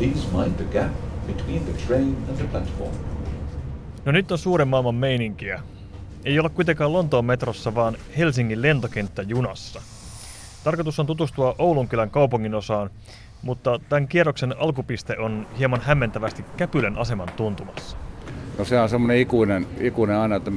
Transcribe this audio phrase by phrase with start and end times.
[0.00, 0.92] Please mind the gap
[1.26, 2.94] between the train and the platform.
[4.04, 5.62] No nyt on suuren maailman meininkiä.
[6.24, 9.82] Ei olla kuitenkaan Lontoon metrossa, vaan Helsingin lentokenttäjunassa.
[10.64, 12.90] Tarkoitus on tutustua Oulunkylän kaupungin osaan,
[13.42, 17.96] mutta tämän kierroksen alkupiste on hieman hämmentävästi Käpylän aseman tuntumassa.
[18.58, 20.52] No se on semmoinen ikuinen, ikuinen aina, että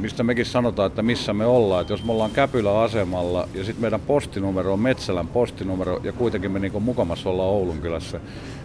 [0.00, 1.80] mistä mekin sanotaan, että missä me ollaan.
[1.80, 6.58] Että jos me ollaan Käpylä-asemalla ja sitten meidän postinumero on Metsälän postinumero ja kuitenkin me
[6.58, 8.20] niinku mukamassa ollaan Oulun kylässä,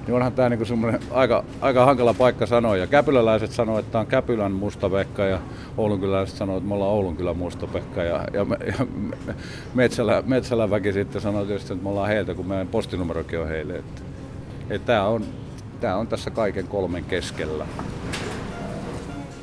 [0.08, 2.78] niin onhan tämä niinku semmoinen aika, aika hankala paikka sanoa.
[2.78, 5.40] Ja käpyläläiset sanoo, että tämä on Käpylän mustapekka ja
[5.78, 8.04] Oulunkyläläiset sanoo, että me ollaan Oulunkylän mustapekka.
[8.04, 8.86] Ja, ja, ja
[9.74, 13.74] Metsälä, Metsälän väki sitten sanoo tietysti, että me ollaan heiltä, kun meidän postinumerokin on heille.
[13.74, 14.02] Että,
[14.70, 15.26] että tämä on,
[15.80, 17.66] tämä on tässä kaiken kolmen keskellä.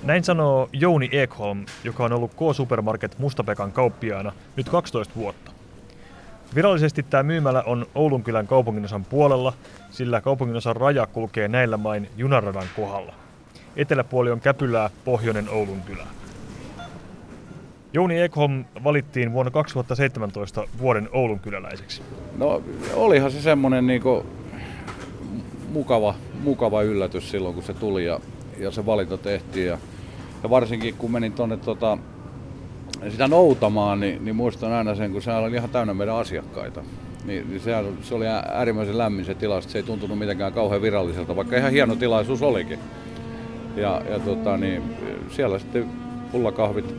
[0.03, 5.51] Näin sanoo Jouni Ekholm, joka on ollut K-Supermarket Mustapekan kauppiaana nyt 12 vuotta.
[6.55, 9.53] Virallisesti tämä myymälä on Oulunkylän kaupunginosan puolella,
[9.91, 13.15] sillä kaupunginosan raja kulkee näillä main junaradan kohdalla.
[13.77, 16.07] Eteläpuoli on Käpylää, pohjoinen Oulunkylä.
[17.93, 22.03] Jouni Ekholm valittiin vuonna 2017 vuoden Oulunkyläläiseksi.
[22.37, 22.63] No
[22.95, 24.27] olihan se semmoinen niinku
[25.69, 28.21] mukava, mukava yllätys silloin, kun se tuli ja,
[28.61, 29.67] ja se valinta tehtiin.
[29.67, 29.79] Ja,
[30.43, 31.99] ja varsinkin kun menin tuonne tota,
[33.09, 36.83] sitä noutamaan, niin, niin muistan aina sen, kun se oli ihan täynnä meidän asiakkaita.
[37.25, 41.37] Niin, niin se, se oli äärimmäisen lämmin se tila, se ei tuntunut mitenkään kauhean viralliselta,
[41.37, 42.79] vaikka ihan hieno tilaisuus olikin.
[43.77, 44.83] Ja, ja tota, niin,
[45.31, 45.87] siellä sitten
[46.33, 46.95] pullakahvit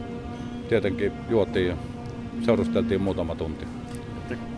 [0.69, 1.75] tietenkin juotiin ja
[2.45, 3.65] seurusteltiin muutama tunti.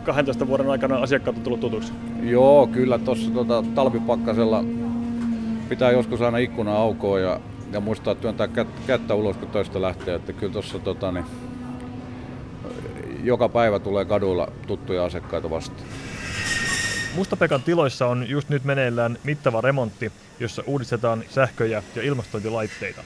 [0.04, 1.94] 12 vuoden aikana asiakkaat on tullut tutuksi?
[2.24, 4.64] Joo, kyllä tuossa tota, talvipakkasella
[5.72, 7.40] pitää joskus aina ikkuna aukoa ja,
[7.72, 8.48] ja muistaa työntää
[8.88, 10.16] kättä ulos, kun töistä lähtee.
[10.16, 11.26] Että kyllä tuossa tota, niin,
[13.24, 15.88] joka päivä tulee kaduilla tuttuja asiakkaita vastaan.
[17.16, 23.02] Mustapekan tiloissa on just nyt meneillään mittava remontti, jossa uudistetaan sähköjä ja ilmastointilaitteita.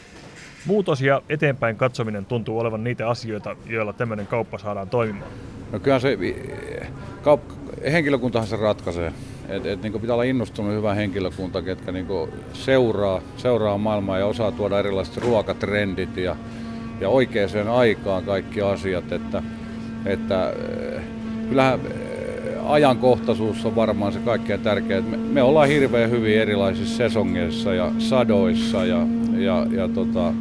[0.66, 5.32] Muutos ja eteenpäin katsominen tuntuu olevan niitä asioita, joilla tämmöinen kauppa saadaan toimimaan.
[5.72, 6.18] No kyllä se
[7.26, 9.14] kaup- henkilökuntahan se ratkaisee.
[9.50, 12.08] Et, et, niin pitää olla innostunut hyvä henkilökunta, ketkä niin
[12.54, 16.36] seuraa, seuraa maailmaa ja osaa tuoda erilaiset ruokatrendit ja,
[17.02, 19.12] ja oikeaan aikaan kaikki asiat.
[19.12, 19.44] Että,
[20.06, 20.54] että
[21.50, 21.80] kyllähän
[22.66, 25.04] ajankohtaisuus on varmaan se kaikkein tärkein.
[25.04, 30.34] Me, me ollaan hirveän hyvin erilaisissa sesongeissa ja sadoissa ja, ja, ja tota,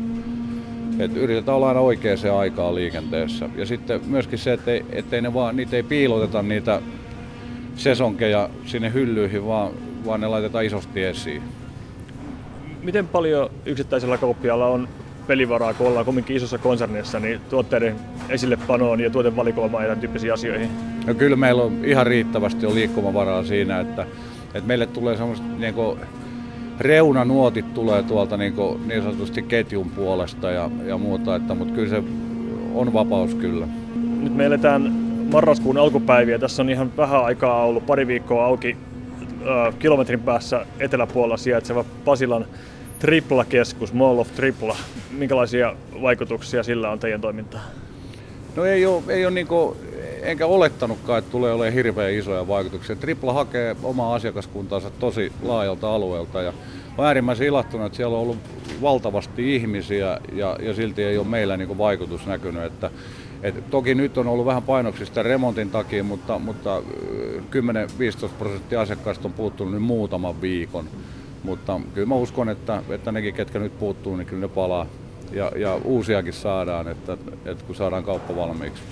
[0.99, 3.49] et yritetään olla aina oikeaan aikaan liikenteessä.
[3.57, 6.83] Ja sitten myöskin se, että ettei ne vaan, niitä ei piiloteta niitä
[7.77, 9.73] sesonkeja sinne hyllyihin, vaan,
[10.07, 11.43] vaan ne laitetaan isosti esiin.
[12.83, 14.89] Miten paljon yksittäisellä kauppialla on
[15.27, 17.97] pelivaraa, kun ollaan kumminkin isossa konsernissa, niin tuotteiden
[18.29, 20.69] esillepanoon ja tuotevalikoimaan ja tyyppisiin asioihin?
[21.07, 24.07] No kyllä meillä on ihan riittävästi on liikkumavaraa siinä, että,
[24.55, 25.99] että meille tulee semmoista niin kuin,
[26.79, 31.89] reunanuotit tulee tuolta niin, kuin, niin sanotusti ketjun puolesta ja, ja muuta, että, mutta kyllä
[31.89, 32.03] se
[32.75, 33.69] on vapaus kyllä.
[34.21, 34.93] Nyt me eletään
[35.33, 36.39] marraskuun alkupäiviä.
[36.39, 38.77] Tässä on ihan vähän aikaa ollut pari viikkoa auki
[39.67, 42.47] äh, kilometrin päässä eteläpuolella sijaitseva Pasilan
[42.99, 44.77] Tripla-keskus, Mall of Tripla.
[45.11, 47.65] Minkälaisia vaikutuksia sillä on teidän toimintaan?
[48.57, 49.47] No ei ole, ei ole niin
[50.25, 52.97] enkä olettanutkaan, että tulee olemaan hirveän isoja vaikutuksia.
[52.97, 56.53] Tripla hakee omaa asiakaskuntaansa tosi laajalta alueelta ja
[56.99, 58.39] on äärimmäisen ilahtunut, että siellä on ollut
[58.83, 62.63] valtavasti ihmisiä ja, ja silti ei ole meillä niin vaikutus näkynyt.
[62.63, 62.91] Että,
[63.43, 66.83] et toki nyt on ollut vähän painoksista remontin takia, mutta, mutta 10-15
[68.39, 70.89] prosenttia asiakkaista on puuttunut nyt muutaman viikon.
[71.43, 74.87] Mutta kyllä mä uskon, että, että nekin, ketkä nyt puuttuu, niin kyllä ne palaa.
[75.33, 78.83] Ja, ja uusiakin saadaan, että, että kun saadaan kauppa valmiiksi.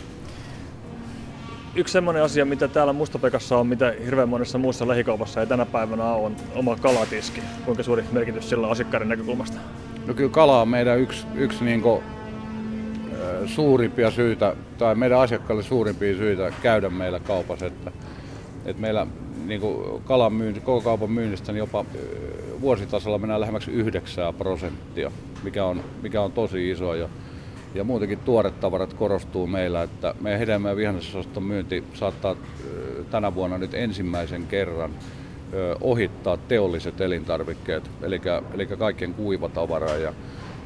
[1.74, 6.04] Yksi semmoinen asia, mitä täällä Mustapekassa on, mitä hirveän monessa muussa lähikaupassa ei tänä päivänä
[6.04, 7.42] on oma kalatiski.
[7.64, 9.58] Kuinka suuri merkitys sillä on asiakkaiden näkökulmasta?
[10.06, 12.02] No kyllä kala on meidän yksi, yksi niin kuin,
[13.46, 17.66] suurimpia syitä, tai meidän asiakkaille suurimpia syitä käydä meillä kaupassa.
[17.66, 17.92] Että,
[18.64, 19.06] että meillä
[19.46, 21.84] niin kuin kalan myynti, koko kaupan myynnistä niin jopa
[22.60, 25.10] vuositasolla mennään lähemmäksi 9 prosenttia,
[25.42, 26.94] mikä on, mikä on tosi iso.
[26.94, 27.08] Ja,
[27.74, 32.36] ja muutenkin tuoret tavarat korostuu meillä, että meidän hedelmä- ja vihannesosaston myynti saattaa
[33.10, 34.90] tänä vuonna nyt ensimmäisen kerran
[35.80, 38.20] ohittaa teolliset elintarvikkeet, eli,
[38.54, 39.96] eli kaikkien kuivatavaraa.
[39.96, 40.12] Ja,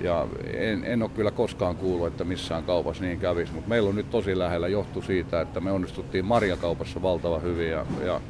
[0.00, 3.97] ja en, en ole kyllä koskaan kuullut, että missään kaupassa niin kävisi, mutta meillä on
[3.97, 8.20] nyt tosi lähellä johtu siitä, että me onnistuttiin marjakaupassa valtava hyvin ja, ja,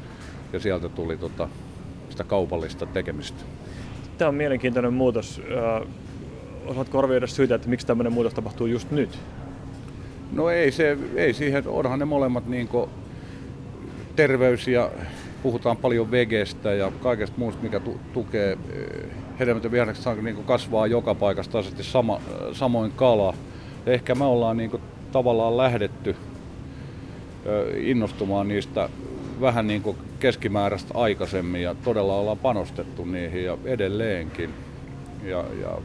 [0.53, 1.49] ja sieltä tuli tota,
[2.09, 3.43] sitä kaupallista tekemistä.
[4.17, 5.41] Tämä on mielenkiintoinen muutos
[6.67, 9.19] osaatko arvioida syitä, että miksi tämmöinen muutos tapahtuu just nyt?
[10.31, 12.69] No ei, se, ei siihen, onhan ne molemmat niin
[14.15, 14.91] terveys ja
[15.43, 19.09] puhutaan paljon vegestä ja kaikesta muusta, mikä tu- tukee eh,
[19.39, 22.21] hedelmät ja niin kasvaa joka paikasta tasaisesti sama,
[22.53, 23.33] samoin kala.
[23.85, 24.81] Ehkä me ollaan niin kuin,
[25.11, 26.15] tavallaan lähdetty
[27.77, 28.89] innostumaan niistä
[29.41, 34.53] vähän niin kuin keskimääräistä aikaisemmin ja todella ollaan panostettu niihin ja edelleenkin.
[35.23, 35.77] Ja, ja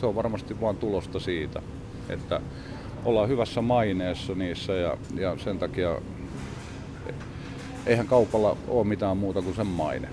[0.00, 1.62] se on varmasti vain tulosta siitä,
[2.08, 2.40] että
[3.04, 5.98] ollaan hyvässä maineessa niissä ja, ja sen takia
[7.86, 10.08] eihän kaupalla ole mitään muuta kuin sen maine.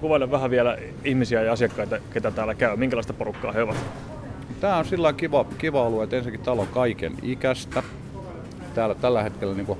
[0.00, 2.76] Kuvaile vähän vielä ihmisiä ja asiakkaita, ketä täällä käy.
[2.76, 3.76] Minkälaista porukkaa he ovat?
[4.60, 7.82] Tämä on sillä kiva, kiva alue, että ensinnäkin täällä on kaiken ikäistä.
[8.74, 9.78] Täällä tällä hetkellä niin kuin,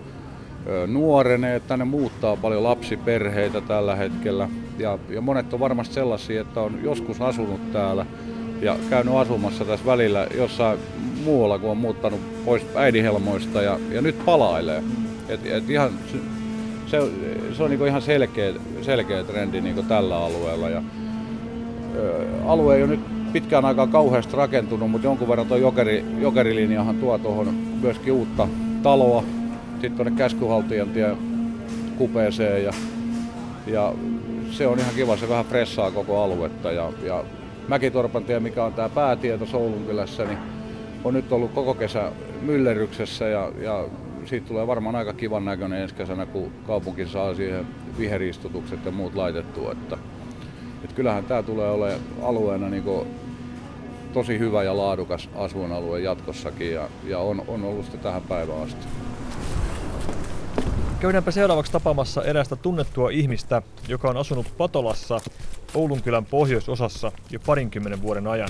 [0.86, 4.48] nuorenee, tänne muuttaa paljon lapsiperheitä tällä hetkellä.
[4.78, 8.06] Ja, ja monet on varmasti sellaisia, että on joskus asunut täällä
[8.62, 10.78] ja käynyt asumassa tässä välillä jossain
[11.24, 14.82] muualla, kun on muuttanut pois äidinhelmoista ja, ja nyt palailee.
[15.28, 15.90] Et, et ihan,
[16.86, 16.98] se,
[17.52, 18.52] se on niinku ihan selkeä,
[18.82, 20.68] selkeä trendi niinku tällä alueella.
[20.68, 20.82] Ja,
[21.96, 26.96] ö, alue ei ole nyt pitkään aikaa kauheasti rakentunut, mutta jonkun verran tuo jokeri, jokerilinjahan
[26.96, 28.48] tuo tuohon myöskin uutta
[28.82, 29.24] taloa,
[29.72, 31.16] sitten tuonne käskyhaltijantie
[31.98, 32.72] kupeeseen ja,
[33.66, 33.94] ja
[34.50, 37.24] se on ihan kiva, se vähän pressaa koko aluetta ja, ja
[37.68, 40.38] Mäkitorpantie, mikä on tämä päätie tuossa kylässä, niin
[41.04, 42.12] on nyt ollut koko kesä
[42.42, 43.84] myllerryksessä ja, ja
[44.24, 47.66] siitä tulee varmaan aika kivan näköinen ensi kesänä, kun kaupunki saa siihen
[47.98, 49.72] viheristutukset ja muut laitettua.
[49.72, 49.98] Että,
[50.84, 52.84] että kyllähän tämä tulee olemaan alueena niin
[54.12, 58.86] tosi hyvä ja laadukas asuinalue jatkossakin ja, ja on, on ollut sitä tähän päivään asti.
[61.00, 65.20] Käydäänpä seuraavaksi tapaamassa erästä tunnettua ihmistä, joka on asunut Patolassa
[65.74, 68.48] Oulunkylän pohjoisosassa jo parinkymmenen vuoden ajan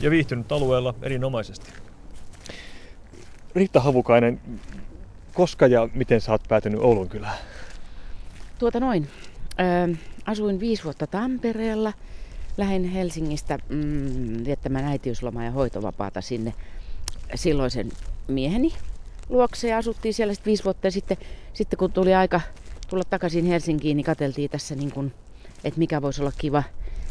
[0.00, 1.72] ja viihtynyt alueella erinomaisesti.
[3.54, 4.40] Riitta Havukainen,
[5.34, 7.38] koska ja miten sä oot päätynyt Oulunkylään?
[8.58, 9.08] Tuota noin.
[9.90, 9.96] Ö,
[10.26, 11.92] asuin viisi vuotta Tampereella.
[12.56, 16.54] Lähin Helsingistä mm, viettämään äitiyslomaa ja hoitovapaata sinne
[17.34, 17.88] silloisen
[18.28, 18.72] mieheni
[19.28, 20.86] luokse ja asuttiin siellä sitten viisi vuotta.
[20.86, 21.16] Ja sitten,
[21.52, 22.40] sitten kun tuli aika
[22.88, 25.12] tulla takaisin Helsinkiin, niin katseltiin tässä niin kuin,
[25.64, 26.62] että mikä voisi olla kiva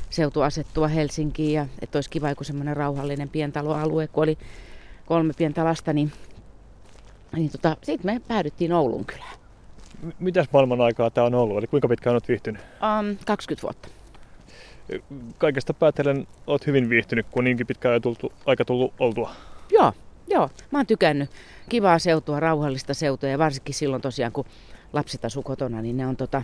[0.10, 4.38] seutu asettua Helsinkiin ja että olisi kiva joku semmoinen rauhallinen pientaloalue, kun oli
[5.06, 6.12] kolme pientä lasta, niin,
[7.36, 9.38] niin tota, sitten me päädyttiin Oulun kylään.
[10.02, 11.58] M- mitäs maailman aikaa tämä on ollut?
[11.58, 12.62] Eli kuinka pitkään olet viihtynyt?
[12.62, 13.88] Um, 20 vuotta.
[15.38, 19.32] Kaikesta päätellen olet hyvin viihtynyt, kun niinkin pitkään tultu, aika tullut oltua.
[19.72, 19.94] Joo,
[20.28, 20.50] joo.
[20.72, 21.30] Mä oon tykännyt.
[21.70, 24.46] Kivaa seutua, rauhallista seutua ja varsinkin silloin tosiaan, kun
[24.94, 26.42] lapset asuu kotona, niin ne on tota,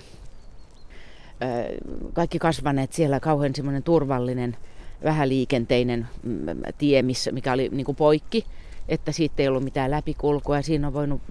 [2.13, 4.57] kaikki kasvaneet siellä kauhean semmoinen turvallinen,
[5.03, 6.45] vähäliikenteinen mm,
[6.77, 8.45] tie, missä, mikä oli niin kuin poikki,
[8.89, 11.21] että siitä ei ollut mitään läpikulkua ja siinä on voinut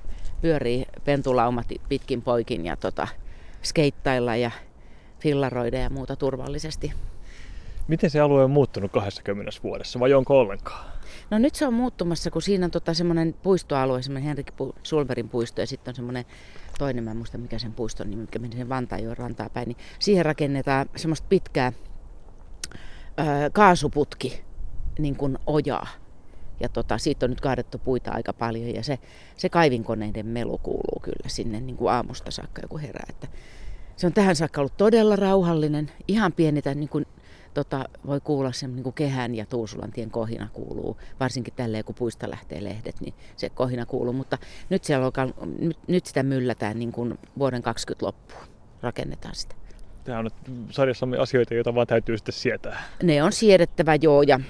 [0.43, 3.09] pyöriä pentulaumat pitkin poikin ja tota,
[3.65, 4.51] skeittailla ja
[5.21, 6.93] fillaroida ja muuta turvallisesti.
[7.89, 10.93] Miten se alue on muuttunut 20 vuodessa vai onko ollenkaan?
[11.33, 14.53] No nyt se on muuttumassa, kun siinä on tota semmoinen puistoalue, semmoinen Henrik
[14.83, 16.25] Sulberin puisto ja sitten on semmoinen
[16.79, 19.77] toinen, mä en muista mikä sen puiston nimi, mikä meni sen Vantaajoen rantaa päin, niin
[19.99, 21.73] siihen rakennetaan semmoista pitkää
[22.75, 24.45] ö, kaasuputki,
[24.99, 25.87] niin kuin ojaa.
[26.61, 28.99] Ja tota, siitä on nyt kaadettu puita aika paljon ja se,
[29.37, 33.07] se kaivinkoneiden melu kuuluu kyllä sinne niin kuin aamusta saakka joku herää.
[33.09, 33.29] Että
[33.97, 37.07] se on tähän saakka ollut todella rauhallinen, ihan pieni niin kuin
[37.55, 42.31] tota, voi kuulla sen niin kuin kehän ja Tuusulantien kohina kuuluu, varsinkin tälleen kun puista
[42.31, 44.39] lähtee lehdet, niin se kohina kuuluu, mutta
[44.71, 48.43] nyt, siellä on, nyt, nyt sitä myllätään niin kuin vuoden 20 loppuun,
[48.83, 49.55] rakennetaan sitä.
[50.05, 50.31] Tämä on
[50.71, 52.83] sarjassamme asioita, joita vaan täytyy sitten sietää.
[53.03, 54.41] Ne on siedettävä joo ja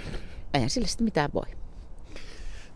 [0.54, 1.62] eihän sille sitten mitään voi.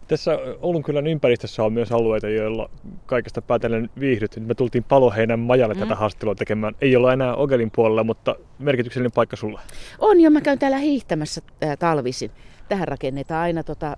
[0.08, 2.70] Tässä Oulunkylän ympäristössä on myös alueita, joilla
[3.06, 4.36] kaikesta päätellen viihdyt.
[4.46, 5.80] Me tultiin Paloheinän majalle mm.
[5.80, 6.74] tätä haastelua tekemään.
[6.80, 9.60] Ei olla enää Ogelin puolella, mutta merkityksellinen paikka sulla.
[9.98, 11.42] On jo, mä käyn täällä hiihtämässä
[11.78, 12.30] talvisin
[12.68, 13.96] tähän rakennetaan aina, tota,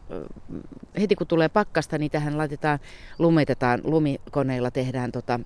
[1.01, 2.79] heti kun tulee pakkasta, niin tähän laitetaan,
[3.19, 5.41] lumetetaan, lumikoneilla tehdään tota,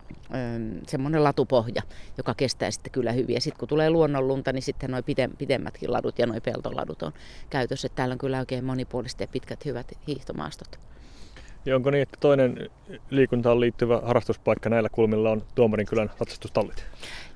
[0.86, 1.82] semmoinen latupohja,
[2.18, 3.34] joka kestää sitten kyllä hyvin.
[3.34, 5.04] Ja sitten kun tulee luonnonlunta, niin sitten noin
[5.38, 7.12] pidemmätkin ladut ja noin peltoladut on
[7.50, 7.88] käytössä.
[7.88, 10.78] Täällä on kyllä oikein monipuoliset ja pitkät hyvät hiihtomaastot.
[11.66, 12.70] Ja onko niin, että toinen
[13.10, 16.86] liikuntaan liittyvä harrastuspaikka näillä kulmilla on Tuomarinkylän ratsastustallit?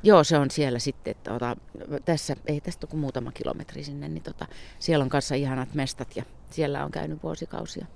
[0.02, 1.10] Joo, se on siellä sitten.
[1.10, 1.56] Että, ota,
[2.04, 4.46] tässä, ei tästä ole kuin muutama kilometri sinne, niin tota,
[4.78, 7.86] siellä on kanssa ihanat mestat ja siellä on käynyt vuosikausia.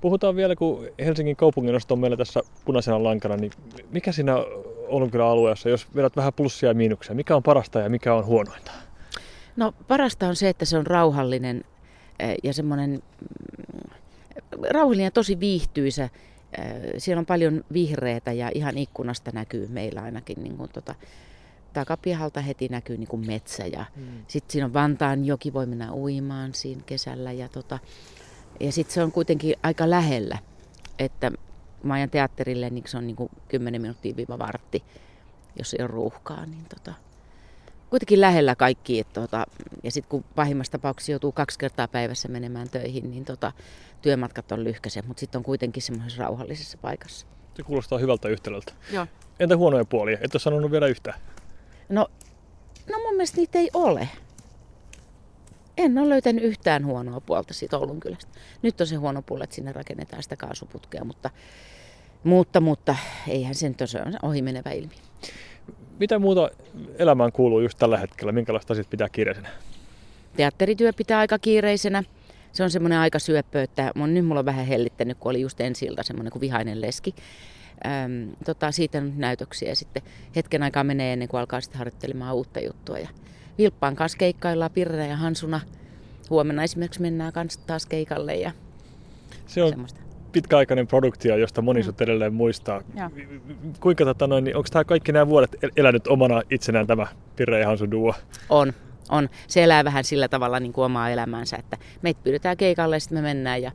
[0.00, 3.52] Puhutaan vielä, kun Helsingin kaupunginosto on meillä tässä punaisena lankana, niin
[3.90, 4.36] mikä siinä
[4.88, 8.72] Oulunkylän alueessa, jos vedät vähän plussia ja miinuksia, mikä on parasta ja mikä on huonointa?
[9.56, 11.64] No parasta on se, että se on rauhallinen
[12.18, 13.69] eh, ja semmoinen mm,
[14.70, 16.08] rauhallinen ja tosi viihtyisä
[16.98, 20.94] siellä on paljon vihreätä ja ihan ikkunasta näkyy meillä ainakin niin kuin tota,
[21.72, 24.24] takapihalta heti näkyy niin kuin metsä ja mm.
[24.28, 27.78] sitten siinä on Vantaan joki, voi mennä uimaan siinä kesällä ja, tota,
[28.60, 30.38] ja sitten se on kuitenkin aika lähellä,
[30.98, 31.32] että
[31.82, 34.84] Maajan teatterille niin se on niin kuin 10 minuuttia viiva vartti,
[35.58, 36.94] jos ei ole ruuhkaa, niin tota,
[37.90, 39.00] kuitenkin lähellä kaikki.
[39.00, 39.46] Että tota,
[39.84, 43.52] ja sitten kun pahimmassa tapauksessa joutuu kaksi kertaa päivässä menemään töihin, niin tota,
[44.02, 47.26] työmatkat on lyhkäiset, mutta sitten on kuitenkin semmoisessa rauhallisessa paikassa.
[47.56, 48.72] Se kuulostaa hyvältä yhtälöltä.
[48.92, 49.06] Joo.
[49.40, 50.18] Entä huonoja puolia?
[50.20, 51.20] Et ole sanonut vielä yhtään.
[51.88, 52.08] No,
[52.90, 54.08] no mun mielestä niitä ei ole.
[55.76, 58.32] En ole löytänyt yhtään huonoa puolta siitä Oulun kylästä.
[58.62, 61.30] Nyt on se huono puoli, että sinne rakennetaan sitä kaasuputkea, mutta,
[62.24, 62.96] mutta, mutta
[63.28, 64.98] eihän se nyt ole ohimenevä ilmiö.
[66.00, 66.50] Mitä muuta
[66.98, 68.32] elämään kuuluu just tällä hetkellä?
[68.32, 69.48] Minkälaista asiat pitää kiireisenä?
[70.36, 72.04] Teatterityö pitää aika kiireisenä.
[72.52, 75.60] Se on semmoinen aika syöppö, että mun, nyt mulla on vähän hellittänyt, kun oli just
[75.60, 77.14] ensi ilta semmoinen kuin vihainen leski.
[77.86, 80.02] Öm, tota, siitä on näytöksiä ja sitten
[80.36, 82.98] hetken aikaa menee ennen kuin alkaa sitten harjoittelemaan uutta juttua.
[82.98, 83.08] Ja
[83.58, 85.60] Vilppaan kanssa keikkaillaan Pirre ja Hansuna.
[86.30, 88.52] Huomenna esimerkiksi mennään kanssa taas keikalle ja
[89.46, 90.00] se on semmoista.
[90.32, 91.94] Pitkäaikainen produktio, josta moni mm.
[92.00, 92.82] edelleen muistaa.
[92.94, 93.10] Ja.
[93.80, 97.06] Kuinka tota noin, niin onko tämä kaikki nämä vuodet elänyt omana itsenään tämä
[97.36, 98.14] Pirre ja Hansu duo?
[98.48, 98.72] On,
[99.08, 99.28] on.
[99.46, 103.18] Se elää vähän sillä tavalla niin kuin omaa elämäänsä, että meitä pyydetään keikalle ja sitten
[103.18, 103.72] me mennään ja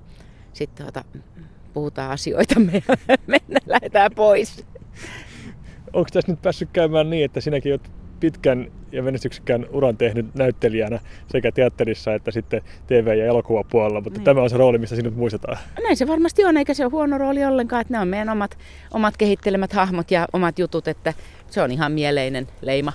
[0.53, 1.03] sitten tuota,
[1.74, 2.83] puhutaan asioita me
[3.27, 4.65] mennään, lähdetään pois.
[5.93, 7.91] Onko tässä nyt päässyt käymään niin, että sinäkin olet
[8.25, 14.25] pitkän ja menestyksekkään uran tehnyt näyttelijänä sekä teatterissa että sitten TV- ja elokuvapuolella, mutta niin.
[14.25, 15.58] tämä on se rooli, missä sinut muistetaan.
[15.84, 18.58] Näin se varmasti on, eikä se ole huono rooli ollenkaan, että ne on meidän omat,
[18.94, 21.13] omat kehittelemät hahmot ja omat jutut, että
[21.50, 22.94] se on ihan mieleinen leima.